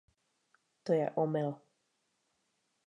To 0.83 0.93
je 0.93 1.11
omyl. 1.23 1.49